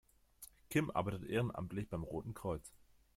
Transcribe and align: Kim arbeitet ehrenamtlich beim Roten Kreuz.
Kim 0.71 0.89
arbeitet 0.95 1.25
ehrenamtlich 1.29 1.87
beim 1.87 2.01
Roten 2.01 2.33
Kreuz. 2.33 2.73